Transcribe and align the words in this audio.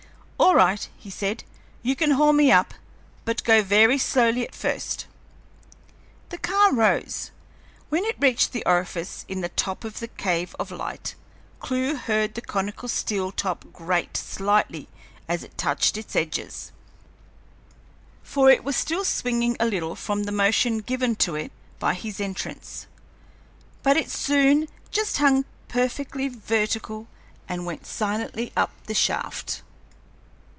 "All 0.41 0.55
right," 0.55 0.89
he 0.97 1.11
said. 1.11 1.43
"You 1.83 1.95
can 1.95 2.11
haul 2.11 2.33
me 2.33 2.51
up, 2.51 2.73
but 3.25 3.43
go 3.43 3.61
very 3.61 3.99
slowly 3.99 4.43
at 4.43 4.55
first." 4.55 5.05
The 6.29 6.39
car 6.39 6.73
rose. 6.73 7.29
When 7.89 8.05
it 8.05 8.15
reached 8.19 8.51
the 8.51 8.65
orifice 8.65 9.23
in 9.27 9.41
the 9.41 9.49
top 9.49 9.83
of 9.85 9.99
the 9.99 10.07
cave 10.07 10.55
of 10.57 10.71
light, 10.71 11.13
Clewe 11.59 11.95
heard 11.95 12.33
the 12.33 12.41
conical 12.41 12.89
steel 12.89 13.31
top 13.31 13.65
grate 13.71 14.17
slightly 14.17 14.89
as 15.27 15.43
it 15.43 15.59
touched 15.59 15.95
its 15.95 16.15
edge, 16.15 16.41
for 18.23 18.49
it 18.49 18.63
was 18.63 18.75
still 18.75 19.05
swinging 19.05 19.55
a 19.59 19.65
little 19.67 19.95
from 19.95 20.23
the 20.23 20.31
motion 20.33 20.79
given 20.79 21.15
to 21.17 21.35
it 21.35 21.51
by 21.77 21.93
his 21.93 22.19
entrance; 22.19 22.87
but 23.83 23.95
it 23.95 24.09
soon 24.09 24.67
hung 25.17 25.45
perfectly 25.67 26.27
vertical 26.29 27.07
and 27.47 27.63
went 27.67 27.85
silently 27.85 28.51
up 28.57 28.71
the 28.87 28.95
shaft. 28.95 29.61